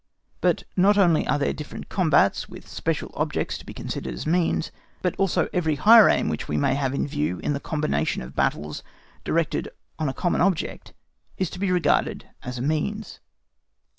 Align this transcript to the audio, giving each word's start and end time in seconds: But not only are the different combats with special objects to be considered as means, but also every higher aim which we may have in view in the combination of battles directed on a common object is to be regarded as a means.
But 0.41 0.63
not 0.75 0.97
only 0.97 1.27
are 1.27 1.37
the 1.37 1.53
different 1.53 1.87
combats 1.87 2.49
with 2.49 2.67
special 2.67 3.11
objects 3.13 3.55
to 3.59 3.65
be 3.67 3.71
considered 3.71 4.11
as 4.15 4.25
means, 4.25 4.71
but 5.03 5.13
also 5.17 5.47
every 5.53 5.75
higher 5.75 6.09
aim 6.09 6.27
which 6.27 6.47
we 6.47 6.57
may 6.57 6.73
have 6.73 6.95
in 6.95 7.07
view 7.07 7.37
in 7.43 7.53
the 7.53 7.59
combination 7.59 8.23
of 8.23 8.35
battles 8.35 8.81
directed 9.23 9.69
on 9.99 10.09
a 10.09 10.13
common 10.15 10.41
object 10.41 10.93
is 11.37 11.51
to 11.51 11.59
be 11.59 11.71
regarded 11.71 12.27
as 12.41 12.57
a 12.57 12.63
means. 12.63 13.19